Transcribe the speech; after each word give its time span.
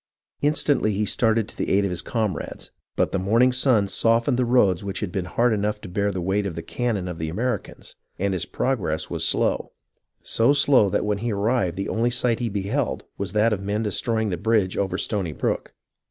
Instantly 0.41 0.93
he 0.93 1.05
started 1.05 1.47
to 1.47 1.55
the 1.55 1.69
aid 1.69 1.83
of 1.83 1.91
his 1.91 2.01
comrades, 2.01 2.71
but 2.95 3.11
the 3.11 3.19
morning 3.19 3.51
sun 3.51 3.87
softened 3.87 4.35
the 4.35 4.45
roads 4.45 4.83
which 4.83 4.99
had 4.99 5.11
been 5.11 5.25
hard 5.25 5.53
enough 5.53 5.79
to 5.79 5.87
bear 5.87 6.11
the 6.11 6.19
weight 6.23 6.47
of 6.47 6.55
the 6.55 6.63
cannon 6.63 7.07
of 7.07 7.19
the 7.19 7.31
Ameri 7.31 7.61
cans, 7.61 7.95
and 8.17 8.33
his 8.33 8.47
progress 8.47 9.11
was 9.11 9.23
slow, 9.23 9.73
so 10.23 10.53
slow 10.53 10.89
that 10.89 11.05
when 11.05 11.19
he 11.19 11.31
arrived 11.31 11.77
the 11.77 11.87
only 11.89 12.09
sight 12.09 12.39
he 12.39 12.49
beheld 12.49 13.03
was 13.19 13.33
that 13.33 13.53
of 13.53 13.61
men 13.61 13.83
destroy 13.83 14.21
ing 14.21 14.29
the 14.31 14.37
bridge 14.37 14.75
over 14.75 14.97
Stony 14.97 15.33
Brook. 15.33 15.75